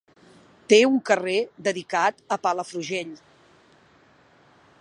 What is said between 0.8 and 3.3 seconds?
un carrer dedicat a Palafrugell.